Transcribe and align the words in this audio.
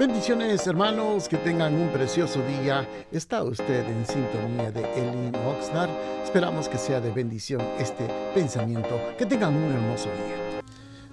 Bendiciones 0.00 0.66
hermanos, 0.66 1.28
que 1.28 1.36
tengan 1.36 1.74
un 1.74 1.90
precioso 1.90 2.40
día. 2.46 2.88
Está 3.12 3.42
usted 3.42 3.84
en 3.86 4.06
sintonía 4.06 4.72
de 4.72 4.80
Elin 4.94 5.34
Oxnard. 5.44 5.90
Esperamos 6.24 6.70
que 6.70 6.78
sea 6.78 7.02
de 7.02 7.10
bendición 7.10 7.60
este 7.78 8.08
pensamiento. 8.34 8.98
Que 9.18 9.26
tengan 9.26 9.54
un 9.54 9.70
hermoso 9.70 10.04
día. 10.06 10.62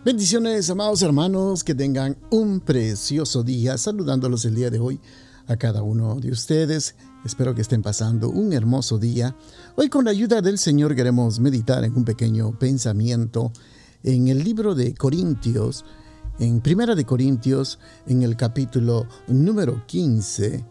Bendiciones 0.05 0.69
amados 0.69 1.01
hermanos, 1.01 1.65
que 1.65 1.75
tengan 1.75 2.15
un 2.29 2.61
precioso 2.61 3.43
día. 3.43 3.77
Saludándolos 3.77 4.45
el 4.45 4.55
día 4.55 4.69
de 4.69 4.79
hoy 4.79 5.01
a 5.47 5.57
cada 5.57 5.83
uno 5.83 6.21
de 6.21 6.31
ustedes. 6.31 6.95
Espero 7.25 7.53
que 7.53 7.63
estén 7.63 7.81
pasando 7.81 8.29
un 8.29 8.53
hermoso 8.53 8.97
día. 8.97 9.35
Hoy 9.75 9.89
con 9.89 10.05
la 10.05 10.11
ayuda 10.11 10.39
del 10.39 10.57
Señor 10.57 10.95
queremos 10.95 11.41
meditar 11.41 11.83
en 11.83 11.93
un 11.93 12.05
pequeño 12.05 12.57
pensamiento 12.57 13.51
en 14.03 14.29
el 14.29 14.45
libro 14.45 14.75
de 14.75 14.93
Corintios 14.93 15.83
en 16.39 16.61
Primera 16.61 16.95
de 16.95 17.05
Corintios, 17.05 17.79
en 18.05 18.23
el 18.23 18.35
capítulo 18.35 19.07
número 19.27 19.83
15 19.87 20.65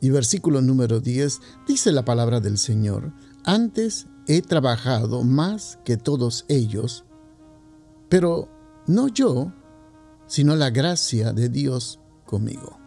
y 0.00 0.10
versículo 0.10 0.60
número 0.60 1.00
10, 1.00 1.40
dice 1.66 1.92
la 1.92 2.04
palabra 2.04 2.40
del 2.40 2.58
Señor, 2.58 3.12
antes 3.44 4.06
he 4.26 4.42
trabajado 4.42 5.22
más 5.22 5.78
que 5.84 5.96
todos 5.96 6.44
ellos, 6.48 7.04
pero 8.08 8.48
no 8.86 9.08
yo, 9.08 9.52
sino 10.26 10.56
la 10.56 10.70
gracia 10.70 11.32
de 11.32 11.48
Dios 11.48 12.00
conmigo. 12.24 12.78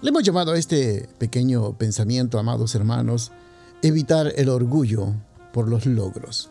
Le 0.00 0.10
hemos 0.10 0.22
llamado 0.22 0.52
a 0.52 0.58
este 0.58 1.08
pequeño 1.18 1.76
pensamiento, 1.76 2.38
amados 2.38 2.74
hermanos, 2.74 3.32
evitar 3.82 4.32
el 4.36 4.48
orgullo 4.48 5.14
por 5.52 5.68
los 5.68 5.86
logros. 5.86 6.50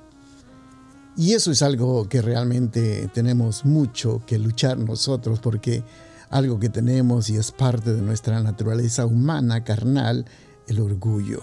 Y 1.17 1.33
eso 1.33 1.51
es 1.51 1.63
algo 1.63 2.07
que 2.07 2.21
realmente 2.21 3.09
tenemos 3.11 3.65
mucho 3.65 4.21
que 4.27 4.37
luchar 4.37 4.77
nosotros 4.77 5.39
porque 5.39 5.83
algo 6.29 6.59
que 6.59 6.69
tenemos 6.69 7.31
y 7.31 7.37
es 7.37 7.51
parte 7.51 7.91
de 7.93 8.03
nuestra 8.03 8.39
naturaleza 8.41 9.07
humana, 9.07 9.63
carnal, 9.63 10.25
el 10.67 10.79
orgullo. 10.79 11.41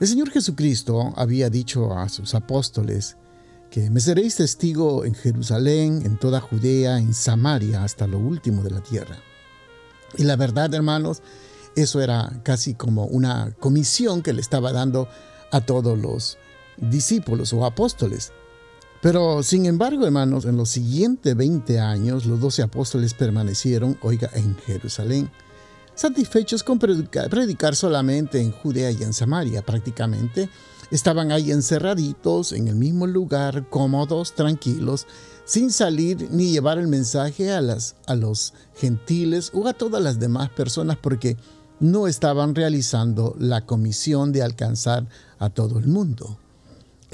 El 0.00 0.08
Señor 0.08 0.30
Jesucristo 0.30 1.12
había 1.16 1.50
dicho 1.50 1.92
a 1.92 2.08
sus 2.08 2.34
apóstoles 2.34 3.18
que 3.70 3.90
me 3.90 4.00
seréis 4.00 4.36
testigo 4.36 5.04
en 5.04 5.14
Jerusalén, 5.14 6.02
en 6.06 6.18
toda 6.18 6.40
Judea, 6.40 6.98
en 6.98 7.12
Samaria, 7.12 7.84
hasta 7.84 8.06
lo 8.06 8.18
último 8.18 8.62
de 8.62 8.70
la 8.70 8.80
tierra. 8.80 9.18
Y 10.16 10.24
la 10.24 10.36
verdad, 10.36 10.72
hermanos, 10.72 11.22
eso 11.76 12.00
era 12.00 12.40
casi 12.44 12.74
como 12.74 13.04
una 13.04 13.52
comisión 13.60 14.22
que 14.22 14.32
le 14.32 14.40
estaba 14.40 14.72
dando 14.72 15.08
a 15.52 15.60
todos 15.60 15.98
los 15.98 16.38
discípulos 16.78 17.52
o 17.52 17.66
apóstoles. 17.66 18.32
Pero 19.04 19.42
sin 19.42 19.66
embargo, 19.66 20.06
hermanos, 20.06 20.46
en 20.46 20.56
los 20.56 20.70
siguientes 20.70 21.36
20 21.36 21.78
años 21.78 22.24
los 22.24 22.40
doce 22.40 22.62
apóstoles 22.62 23.12
permanecieron, 23.12 23.98
oiga, 24.00 24.30
en 24.32 24.56
Jerusalén, 24.56 25.30
satisfechos 25.94 26.62
con 26.62 26.78
predicar, 26.78 27.76
solamente 27.76 28.40
en 28.40 28.50
Judea 28.50 28.90
y 28.92 29.02
en 29.02 29.12
Samaria. 29.12 29.60
Prácticamente 29.60 30.48
estaban 30.90 31.32
ahí 31.32 31.50
encerraditos 31.50 32.52
en 32.52 32.66
el 32.66 32.76
mismo 32.76 33.06
lugar, 33.06 33.68
cómodos, 33.68 34.32
tranquilos, 34.32 35.06
sin 35.44 35.70
salir 35.70 36.30
ni 36.30 36.50
llevar 36.50 36.78
el 36.78 36.88
mensaje 36.88 37.52
a, 37.52 37.60
las, 37.60 37.96
a 38.06 38.14
los 38.14 38.54
gentiles 38.74 39.50
o 39.52 39.68
a 39.68 39.74
todas 39.74 40.02
las 40.02 40.18
demás 40.18 40.48
personas 40.48 40.96
porque 40.96 41.36
no 41.78 42.06
estaban 42.08 42.54
realizando 42.54 43.36
la 43.38 43.66
comisión 43.66 44.32
de 44.32 44.42
alcanzar 44.42 45.06
a 45.38 45.50
todo 45.50 45.78
el 45.78 45.88
mundo. 45.88 46.38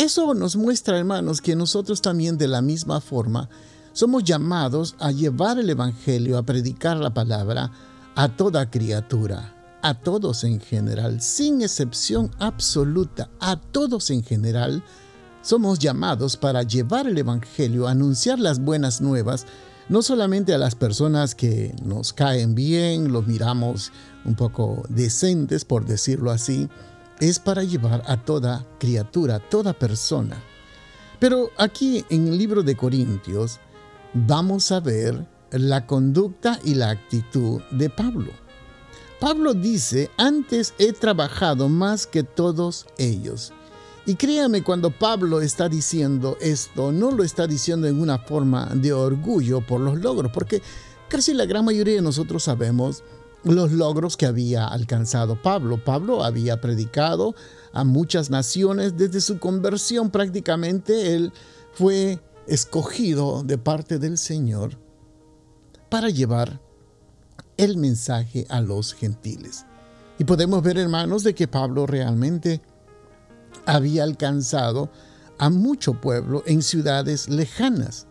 Eso 0.00 0.32
nos 0.32 0.56
muestra, 0.56 0.98
hermanos, 0.98 1.42
que 1.42 1.54
nosotros 1.54 2.00
también 2.00 2.38
de 2.38 2.48
la 2.48 2.62
misma 2.62 3.02
forma 3.02 3.50
somos 3.92 4.24
llamados 4.24 4.94
a 4.98 5.10
llevar 5.10 5.58
el 5.58 5.68
Evangelio, 5.68 6.38
a 6.38 6.42
predicar 6.42 6.96
la 6.96 7.12
palabra 7.12 7.70
a 8.14 8.34
toda 8.34 8.70
criatura, 8.70 9.78
a 9.82 9.92
todos 9.92 10.44
en 10.44 10.58
general, 10.58 11.20
sin 11.20 11.60
excepción 11.60 12.30
absoluta, 12.38 13.28
a 13.40 13.56
todos 13.56 14.08
en 14.08 14.22
general, 14.22 14.82
somos 15.42 15.78
llamados 15.78 16.38
para 16.38 16.62
llevar 16.62 17.06
el 17.06 17.18
Evangelio, 17.18 17.86
anunciar 17.86 18.38
las 18.38 18.58
buenas 18.58 19.02
nuevas, 19.02 19.44
no 19.90 20.00
solamente 20.00 20.54
a 20.54 20.58
las 20.58 20.76
personas 20.76 21.34
que 21.34 21.74
nos 21.84 22.14
caen 22.14 22.54
bien, 22.54 23.12
los 23.12 23.26
miramos 23.26 23.92
un 24.24 24.34
poco 24.34 24.82
decentes, 24.88 25.66
por 25.66 25.84
decirlo 25.84 26.30
así, 26.30 26.70
es 27.20 27.38
para 27.38 27.62
llevar 27.62 28.02
a 28.06 28.16
toda 28.16 28.66
criatura, 28.78 29.38
toda 29.38 29.72
persona. 29.72 30.42
Pero 31.18 31.50
aquí 31.58 32.04
en 32.08 32.28
el 32.28 32.38
libro 32.38 32.62
de 32.62 32.76
Corintios 32.76 33.60
vamos 34.14 34.72
a 34.72 34.80
ver 34.80 35.26
la 35.50 35.86
conducta 35.86 36.58
y 36.64 36.74
la 36.74 36.90
actitud 36.90 37.60
de 37.70 37.90
Pablo. 37.90 38.32
Pablo 39.20 39.52
dice, 39.52 40.10
antes 40.16 40.72
he 40.78 40.94
trabajado 40.94 41.68
más 41.68 42.06
que 42.06 42.22
todos 42.22 42.86
ellos. 42.96 43.52
Y 44.06 44.14
créame, 44.14 44.62
cuando 44.64 44.90
Pablo 44.90 45.42
está 45.42 45.68
diciendo 45.68 46.38
esto, 46.40 46.90
no 46.90 47.10
lo 47.10 47.22
está 47.22 47.46
diciendo 47.46 47.86
en 47.86 48.00
una 48.00 48.18
forma 48.18 48.70
de 48.74 48.94
orgullo 48.94 49.60
por 49.60 49.80
los 49.80 50.00
logros, 50.00 50.32
porque 50.32 50.62
casi 51.08 51.34
la 51.34 51.44
gran 51.44 51.66
mayoría 51.66 51.96
de 51.96 52.02
nosotros 52.02 52.44
sabemos 52.44 53.04
los 53.44 53.72
logros 53.72 54.16
que 54.16 54.26
había 54.26 54.66
alcanzado 54.66 55.40
Pablo. 55.40 55.82
Pablo 55.82 56.24
había 56.24 56.60
predicado 56.60 57.34
a 57.72 57.84
muchas 57.84 58.30
naciones 58.30 58.96
desde 58.96 59.20
su 59.20 59.38
conversión 59.38 60.10
prácticamente. 60.10 61.14
Él 61.14 61.32
fue 61.72 62.20
escogido 62.46 63.42
de 63.42 63.58
parte 63.58 63.98
del 63.98 64.18
Señor 64.18 64.78
para 65.88 66.10
llevar 66.10 66.60
el 67.56 67.76
mensaje 67.76 68.46
a 68.48 68.60
los 68.60 68.94
gentiles. 68.94 69.66
Y 70.18 70.24
podemos 70.24 70.62
ver, 70.62 70.78
hermanos, 70.78 71.24
de 71.24 71.34
que 71.34 71.48
Pablo 71.48 71.86
realmente 71.86 72.60
había 73.66 74.02
alcanzado 74.02 74.90
a 75.38 75.48
mucho 75.48 75.94
pueblo 75.94 76.42
en 76.46 76.62
ciudades 76.62 77.28
lejanas. 77.28 78.06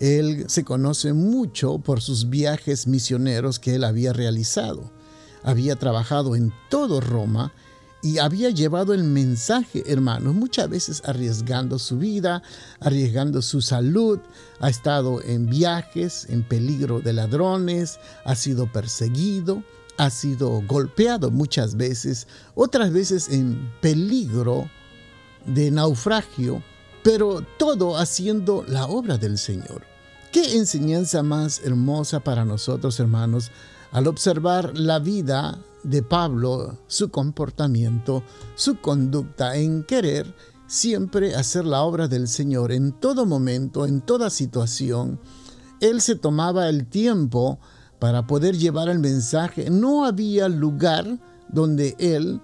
Él 0.00 0.44
se 0.48 0.64
conoce 0.64 1.12
mucho 1.12 1.78
por 1.78 2.00
sus 2.00 2.28
viajes 2.28 2.86
misioneros 2.86 3.58
que 3.58 3.74
él 3.74 3.84
había 3.84 4.12
realizado. 4.12 4.90
Había 5.42 5.76
trabajado 5.76 6.36
en 6.36 6.52
todo 6.68 7.00
Roma 7.00 7.52
y 8.02 8.18
había 8.18 8.50
llevado 8.50 8.92
el 8.94 9.04
mensaje, 9.04 9.82
hermanos, 9.86 10.34
muchas 10.34 10.68
veces 10.68 11.02
arriesgando 11.06 11.78
su 11.78 11.98
vida, 11.98 12.42
arriesgando 12.78 13.42
su 13.42 13.62
salud, 13.62 14.20
ha 14.60 14.68
estado 14.68 15.22
en 15.22 15.46
viajes, 15.46 16.26
en 16.28 16.42
peligro 16.42 17.00
de 17.00 17.14
ladrones, 17.14 17.98
ha 18.24 18.34
sido 18.34 18.70
perseguido, 18.70 19.62
ha 19.96 20.10
sido 20.10 20.62
golpeado 20.66 21.30
muchas 21.30 21.76
veces, 21.76 22.28
otras 22.54 22.92
veces 22.92 23.28
en 23.30 23.72
peligro 23.80 24.70
de 25.46 25.70
naufragio 25.70 26.62
pero 27.06 27.40
todo 27.56 27.98
haciendo 27.98 28.64
la 28.66 28.86
obra 28.86 29.16
del 29.16 29.38
Señor. 29.38 29.82
¿Qué 30.32 30.56
enseñanza 30.56 31.22
más 31.22 31.60
hermosa 31.60 32.18
para 32.18 32.44
nosotros, 32.44 32.98
hermanos, 32.98 33.52
al 33.92 34.08
observar 34.08 34.76
la 34.76 34.98
vida 34.98 35.56
de 35.84 36.02
Pablo, 36.02 36.76
su 36.88 37.10
comportamiento, 37.10 38.24
su 38.56 38.80
conducta 38.80 39.54
en 39.54 39.84
querer 39.84 40.34
siempre 40.66 41.36
hacer 41.36 41.64
la 41.64 41.82
obra 41.82 42.08
del 42.08 42.26
Señor 42.26 42.72
en 42.72 42.90
todo 42.90 43.24
momento, 43.24 43.86
en 43.86 44.00
toda 44.00 44.28
situación? 44.28 45.20
Él 45.78 46.00
se 46.00 46.16
tomaba 46.16 46.68
el 46.68 46.88
tiempo 46.88 47.60
para 48.00 48.26
poder 48.26 48.58
llevar 48.58 48.88
el 48.88 48.98
mensaje. 48.98 49.70
No 49.70 50.06
había 50.06 50.48
lugar 50.48 51.20
donde 51.48 51.94
él 52.00 52.40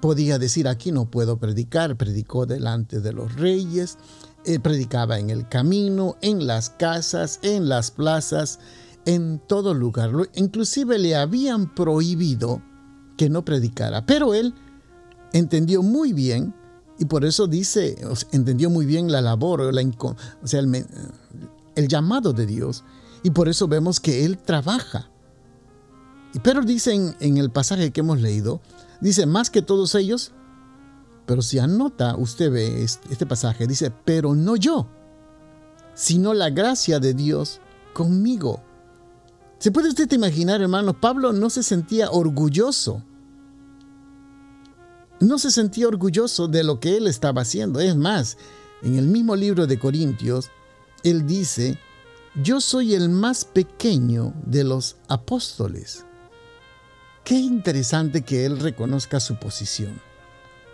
podía 0.00 0.38
decir, 0.38 0.66
aquí 0.68 0.92
no 0.92 1.10
puedo 1.10 1.38
predicar, 1.38 1.96
predicó 1.96 2.46
delante 2.46 3.00
de 3.00 3.12
los 3.12 3.34
reyes, 3.34 3.98
eh, 4.44 4.58
predicaba 4.58 5.18
en 5.18 5.30
el 5.30 5.48
camino, 5.48 6.16
en 6.22 6.46
las 6.46 6.70
casas, 6.70 7.38
en 7.42 7.68
las 7.68 7.90
plazas, 7.90 8.58
en 9.04 9.38
todo 9.46 9.74
lugar. 9.74 10.10
Inclusive 10.34 10.98
le 10.98 11.16
habían 11.16 11.74
prohibido 11.74 12.62
que 13.16 13.28
no 13.28 13.44
predicara, 13.44 14.06
pero 14.06 14.34
él 14.34 14.54
entendió 15.32 15.82
muy 15.82 16.12
bien 16.12 16.54
y 16.98 17.04
por 17.04 17.24
eso 17.24 17.46
dice, 17.46 17.96
entendió 18.32 18.70
muy 18.70 18.86
bien 18.86 19.12
la 19.12 19.20
labor, 19.20 19.60
o 19.60 20.46
sea, 20.46 20.60
el, 20.60 21.88
llamado 21.88 22.32
de 22.32 22.46
Dios 22.46 22.84
y 23.22 23.30
por 23.30 23.48
eso 23.48 23.68
vemos 23.68 24.00
que 24.00 24.24
él 24.24 24.38
trabaja. 24.38 25.10
Pero 26.42 26.62
dice 26.62 27.14
en 27.20 27.36
el 27.38 27.50
pasaje 27.50 27.90
que 27.90 28.00
hemos 28.00 28.20
leído, 28.20 28.60
Dice, 29.00 29.26
más 29.26 29.50
que 29.50 29.62
todos 29.62 29.94
ellos, 29.94 30.32
pero 31.26 31.42
si 31.42 31.58
anota, 31.58 32.16
usted 32.16 32.50
ve 32.50 32.82
este 32.82 33.26
pasaje, 33.26 33.66
dice, 33.66 33.92
pero 34.04 34.34
no 34.34 34.56
yo, 34.56 34.88
sino 35.94 36.34
la 36.34 36.50
gracia 36.50 37.00
de 37.00 37.14
Dios 37.14 37.60
conmigo. 37.92 38.62
¿Se 39.58 39.70
puede 39.70 39.90
usted 39.90 40.10
imaginar, 40.12 40.60
hermano? 40.60 40.98
Pablo 40.98 41.32
no 41.32 41.50
se 41.50 41.62
sentía 41.62 42.10
orgulloso. 42.10 43.02
No 45.20 45.38
se 45.38 45.50
sentía 45.50 45.86
orgulloso 45.86 46.48
de 46.48 46.64
lo 46.64 46.80
que 46.80 46.96
él 46.96 47.06
estaba 47.06 47.42
haciendo. 47.42 47.78
Es 47.78 47.94
más, 47.94 48.38
en 48.82 48.96
el 48.96 49.06
mismo 49.06 49.36
libro 49.36 49.66
de 49.66 49.78
Corintios, 49.78 50.50
él 51.02 51.26
dice 51.26 51.78
yo 52.36 52.60
soy 52.60 52.94
el 52.94 53.08
más 53.08 53.44
pequeño 53.44 54.32
de 54.46 54.62
los 54.62 54.96
apóstoles. 55.08 56.06
Qué 57.30 57.38
interesante 57.38 58.22
que 58.22 58.44
él 58.44 58.58
reconozca 58.58 59.20
su 59.20 59.36
posición. 59.36 60.00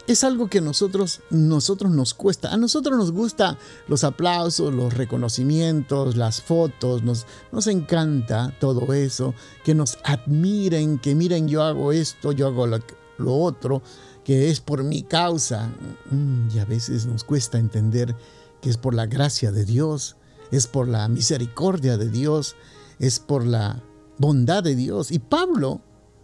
Es 0.06 0.24
algo 0.24 0.48
que 0.48 0.62
nosotros, 0.62 1.20
nosotros 1.28 1.92
nos 1.92 2.14
cuesta. 2.14 2.50
A 2.50 2.56
nosotros 2.56 2.96
nos 2.96 3.12
gusta 3.12 3.58
los 3.88 4.04
aplausos, 4.04 4.72
los 4.72 4.94
reconocimientos, 4.94 6.16
las 6.16 6.40
fotos. 6.40 7.02
Nos, 7.02 7.26
nos 7.52 7.66
encanta 7.66 8.54
todo 8.58 8.94
eso. 8.94 9.34
Que 9.64 9.74
nos 9.74 9.98
admiren, 10.02 10.98
que 10.98 11.14
miren, 11.14 11.46
yo 11.46 11.62
hago 11.62 11.92
esto, 11.92 12.32
yo 12.32 12.46
hago 12.46 12.66
lo, 12.66 12.78
lo 13.18 13.36
otro, 13.36 13.82
que 14.24 14.48
es 14.48 14.60
por 14.60 14.82
mi 14.82 15.02
causa. 15.02 15.68
Mm, 16.10 16.48
y 16.54 16.58
a 16.58 16.64
veces 16.64 17.04
nos 17.04 17.22
cuesta 17.22 17.58
entender 17.58 18.16
que 18.62 18.70
es 18.70 18.78
por 18.78 18.94
la 18.94 19.04
gracia 19.04 19.52
de 19.52 19.66
Dios, 19.66 20.16
es 20.50 20.66
por 20.66 20.88
la 20.88 21.06
misericordia 21.08 21.98
de 21.98 22.08
Dios, 22.08 22.56
es 22.98 23.18
por 23.18 23.44
la 23.44 23.82
bondad 24.16 24.62
de 24.62 24.74
Dios. 24.74 25.10
Y 25.10 25.18
Pablo 25.18 25.82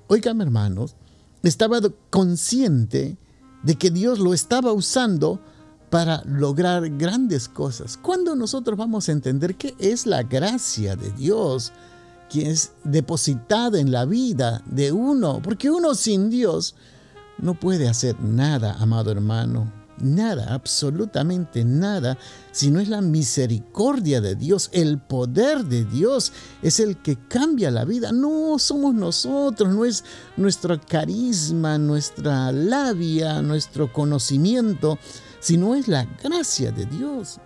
oigan 0.09 0.41
hermanos, 0.41 0.95
estaba 1.43 1.81
consciente 2.11 3.17
de 3.63 3.75
que 3.77 3.91
Dios 3.91 4.19
lo 4.19 4.35
estaba 4.35 4.73
usando 4.73 5.41
para 5.91 6.23
lograr 6.25 6.89
grandes 6.97 7.49
cosas. 7.49 7.97
¿Cuándo 7.97 8.35
nosotros 8.35 8.79
vamos 8.79 9.09
a 9.09 9.13
entender 9.13 9.57
qué 9.57 9.75
es 9.79 10.07
la 10.07 10.23
gracia 10.23 10.97
de 10.97 11.11
Dios, 11.13 11.73
que 12.31 12.51
es 12.51 12.73
depositada 12.85 13.79
en 13.79 13.93
la 13.93 14.05
vida 14.05 14.63
de 14.67 14.93
uno? 14.93 15.41
Porque 15.43 15.71
uno 15.71 15.95
sin 15.95 16.31
Dios 16.31 16.75
no 17.39 17.55
puede 17.55 17.89
hacer 17.89 18.19
nada, 18.21 18.75
amado 18.81 19.11
hermano 19.11 19.82
nada, 19.99 20.55
absolutamente 20.55 21.65
nada, 21.65 22.19
si 22.51 22.71
no 22.71 22.81
es 22.81 22.89
la 22.89 23.01
misericordia 23.01 24.21
de 24.21 24.35
Dios, 24.35 24.71
el 24.73 24.99
poder 24.99 25.65
de 25.65 25.85
Dios 25.85 26.33
es 26.63 26.81
el 26.81 26.97
que 26.99 27.17
cambia 27.29 27.71
la 27.71 27.85
vida. 27.85 28.13
No 28.13 28.59
somos 28.59 28.95
nosotros, 28.95 29.75
no 29.75 29.85
es 29.85 30.05
nuestro 30.37 30.81
carisma, 30.81 31.79
nuestra 31.79 32.53
labia, 32.53 33.43
nuestro 33.43 33.93
conocimiento, 33.93 34.99
sino 35.41 35.75
es 35.75 35.89
la 35.89 36.05
gracia 36.23 36.73
de 36.73 36.87
Dios. 36.87 37.39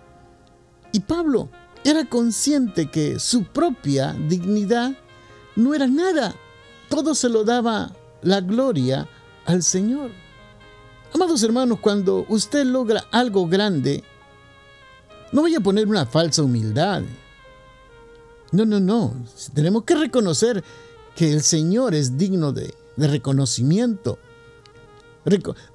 Y 0.91 1.01
Pablo 1.01 1.49
era 1.83 2.05
consciente 2.05 2.89
que 2.89 3.19
su 3.19 3.43
propia 3.45 4.13
dignidad 4.27 4.93
no 5.55 5.73
era 5.73 5.87
nada, 5.87 6.35
todo 6.89 7.15
se 7.15 7.29
lo 7.29 7.43
daba 7.43 7.91
la 8.21 8.41
gloria 8.41 9.07
al 9.45 9.63
Señor. 9.63 10.11
Amados 11.13 11.41
hermanos, 11.43 11.79
cuando 11.79 12.25
usted 12.29 12.65
logra 12.65 13.05
algo 13.11 13.47
grande, 13.47 14.03
no 15.31 15.41
vaya 15.41 15.57
a 15.57 15.61
poner 15.61 15.87
una 15.87 16.05
falsa 16.05 16.43
humildad. 16.43 17.03
No, 18.51 18.65
no, 18.65 18.79
no. 18.79 19.13
Tenemos 19.53 19.83
que 19.83 19.95
reconocer 19.95 20.63
que 21.15 21.31
el 21.31 21.41
Señor 21.41 21.95
es 21.95 22.17
digno 22.17 22.53
de, 22.53 22.73
reconocimiento. 22.97 24.17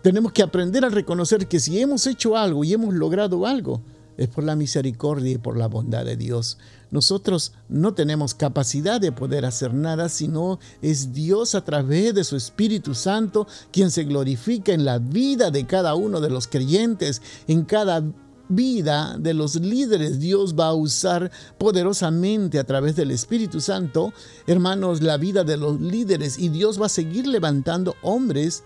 tenemos 0.03 0.33
que 0.33 0.43
aprender 0.43 0.85
a 0.85 0.89
reconocer 0.89 1.47
que 1.47 1.61
si 1.61 1.81
hemos 1.81 2.07
hecho 2.07 2.37
algo 2.37 2.65
y 2.65 2.73
hemos 2.73 2.95
logrado 2.95 3.47
algo, 3.47 3.81
es 4.17 4.29
por 4.29 4.45
la 4.45 4.57
misericordia 4.57 5.33
y 5.33 5.39
por 5.39 5.57
la 5.57 5.69
bondad 5.69 6.05
de 6.05 6.17
Dios. 6.17 6.59
Nosotros 6.91 7.53
no 7.69 7.95
tenemos 7.95 8.35
capacidad 8.35 9.01
de 9.01 9.13
poder 9.13 9.45
hacer 9.45 9.73
nada, 9.73 10.09
sino 10.09 10.59
es 10.83 11.13
Dios 11.13 11.55
a 11.55 11.65
través 11.65 12.15
de 12.15 12.25
su 12.25 12.37
Espíritu 12.37 12.95
Santo 12.95 13.47
quien 13.73 13.91
se 13.91 14.05
glorifica 14.05 14.73
en 14.73 14.85
la 14.85 14.99
vida 14.99 15.51
de 15.51 15.67
cada 15.67 15.95
uno 15.95 16.21
de 16.21 16.31
los 16.31 16.49
creyentes, 16.49 17.23
en 17.49 17.65
cada 17.65 18.05
vida 18.49 19.17
de 19.19 19.33
los 19.33 19.57
líderes 19.57 20.21
Dios 20.21 20.55
va 20.59 20.67
a 20.67 20.75
usar 20.75 21.31
poderosamente 21.59 22.59
a 22.59 22.65
través 22.65 22.97
del 22.97 23.11
Espíritu 23.11 23.61
Santo, 23.61 24.13
hermanos, 24.47 25.03
la 25.03 25.17
vida 25.17 25.45
de 25.45 25.57
los 25.57 25.81
líderes 25.81 26.39
y 26.39 26.49
Dios 26.51 26.81
va 26.81 26.87
a 26.87 26.91
seguir 26.91 27.27
levantando 27.27 27.95
hombres 28.03 28.65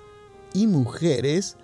y 0.52 0.66
mujeres 0.66 1.56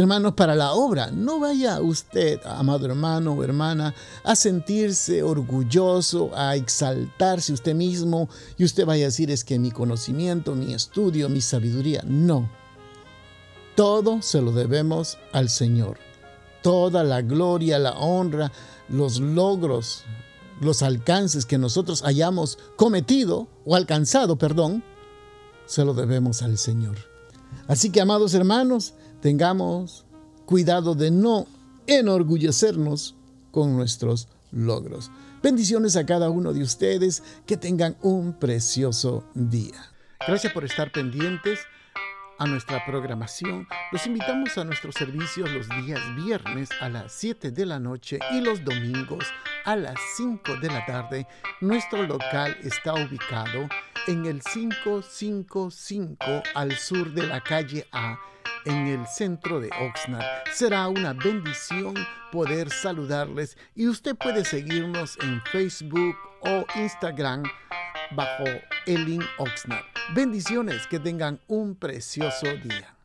hermanos, 0.00 0.34
para 0.34 0.54
la 0.54 0.72
obra. 0.72 1.10
No 1.10 1.40
vaya 1.40 1.80
usted, 1.80 2.40
amado 2.44 2.86
hermano 2.86 3.32
o 3.32 3.42
hermana, 3.42 3.94
a 4.24 4.36
sentirse 4.36 5.22
orgulloso, 5.22 6.30
a 6.34 6.56
exaltarse 6.56 7.52
usted 7.52 7.74
mismo 7.74 8.28
y 8.56 8.64
usted 8.64 8.86
vaya 8.86 9.04
a 9.04 9.08
decir 9.08 9.30
es 9.30 9.44
que 9.44 9.58
mi 9.58 9.70
conocimiento, 9.70 10.54
mi 10.54 10.74
estudio, 10.74 11.28
mi 11.28 11.40
sabiduría. 11.40 12.02
No. 12.06 12.48
Todo 13.74 14.22
se 14.22 14.40
lo 14.40 14.52
debemos 14.52 15.18
al 15.32 15.48
Señor. 15.48 15.98
Toda 16.62 17.04
la 17.04 17.22
gloria, 17.22 17.78
la 17.78 17.92
honra, 17.92 18.52
los 18.88 19.20
logros, 19.20 20.04
los 20.60 20.82
alcances 20.82 21.46
que 21.46 21.58
nosotros 21.58 22.02
hayamos 22.04 22.58
cometido 22.76 23.48
o 23.64 23.76
alcanzado, 23.76 24.36
perdón, 24.36 24.82
se 25.66 25.84
lo 25.84 25.94
debemos 25.94 26.42
al 26.42 26.58
Señor. 26.58 26.96
Así 27.66 27.90
que, 27.90 28.00
amados 28.00 28.34
hermanos, 28.34 28.94
tengamos 29.20 30.04
cuidado 30.46 30.94
de 30.94 31.10
no 31.10 31.46
enorgullecernos 31.86 33.16
con 33.50 33.76
nuestros 33.76 34.28
logros. 34.52 35.10
Bendiciones 35.42 35.96
a 35.96 36.06
cada 36.06 36.30
uno 36.30 36.52
de 36.52 36.62
ustedes, 36.62 37.22
que 37.46 37.56
tengan 37.56 37.96
un 38.02 38.32
precioso 38.32 39.24
día. 39.34 39.92
Gracias 40.26 40.52
por 40.52 40.64
estar 40.64 40.90
pendientes 40.90 41.60
a 42.38 42.46
nuestra 42.46 42.84
programación. 42.86 43.68
Los 43.92 44.06
invitamos 44.06 44.56
a 44.58 44.64
nuestros 44.64 44.94
servicios 44.94 45.50
los 45.50 45.68
días 45.68 46.00
viernes 46.16 46.70
a 46.80 46.88
las 46.88 47.12
7 47.12 47.50
de 47.50 47.66
la 47.66 47.78
noche 47.78 48.18
y 48.32 48.40
los 48.40 48.64
domingos 48.64 49.24
a 49.64 49.76
las 49.76 49.96
5 50.16 50.56
de 50.60 50.68
la 50.68 50.86
tarde. 50.86 51.26
Nuestro 51.60 52.04
local 52.04 52.56
está 52.62 52.94
ubicado 52.94 53.68
en 54.06 54.26
el 54.26 54.40
555 54.42 56.24
al 56.54 56.76
sur 56.76 57.12
de 57.12 57.26
la 57.26 57.40
calle 57.42 57.86
A 57.92 58.18
en 58.68 58.86
el 58.86 59.06
centro 59.06 59.60
de 59.60 59.70
Oxnard. 59.80 60.24
Será 60.52 60.88
una 60.88 61.14
bendición 61.14 61.94
poder 62.30 62.70
saludarles 62.70 63.56
y 63.74 63.88
usted 63.88 64.14
puede 64.14 64.44
seguirnos 64.44 65.18
en 65.22 65.40
Facebook 65.50 66.14
o 66.42 66.64
Instagram 66.76 67.42
bajo 68.14 68.44
Elin 68.86 69.22
Oxnard. 69.38 69.84
Bendiciones, 70.14 70.86
que 70.86 70.98
tengan 71.00 71.40
un 71.46 71.74
precioso 71.74 72.46
día. 72.62 72.97